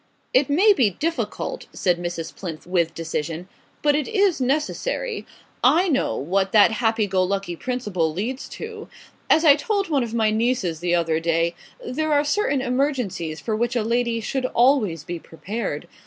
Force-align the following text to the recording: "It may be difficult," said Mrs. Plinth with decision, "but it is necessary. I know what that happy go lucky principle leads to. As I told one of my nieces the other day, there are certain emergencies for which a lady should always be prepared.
"It 0.33 0.49
may 0.49 0.73
be 0.73 0.89
difficult," 0.89 1.67
said 1.73 1.99
Mrs. 1.99 2.35
Plinth 2.35 2.65
with 2.65 2.95
decision, 2.95 3.47
"but 3.83 3.93
it 3.93 4.07
is 4.07 4.41
necessary. 4.41 5.27
I 5.63 5.89
know 5.89 6.17
what 6.17 6.51
that 6.53 6.71
happy 6.71 7.05
go 7.05 7.21
lucky 7.21 7.55
principle 7.55 8.11
leads 8.11 8.49
to. 8.49 8.89
As 9.29 9.45
I 9.45 9.55
told 9.55 9.89
one 9.91 10.01
of 10.01 10.15
my 10.15 10.31
nieces 10.31 10.79
the 10.79 10.95
other 10.95 11.19
day, 11.19 11.53
there 11.85 12.11
are 12.13 12.23
certain 12.23 12.61
emergencies 12.61 13.39
for 13.39 13.55
which 13.55 13.75
a 13.75 13.83
lady 13.83 14.19
should 14.21 14.47
always 14.47 15.03
be 15.03 15.19
prepared. 15.19 15.87